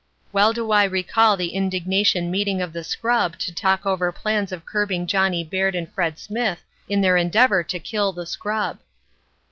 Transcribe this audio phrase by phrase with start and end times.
[0.33, 4.65] "Well do I recall the indignation meeting of the scrub to talk over plans of
[4.65, 8.79] curbing Johnny Baird and Fred Smith in their endeavor to kill the scrub."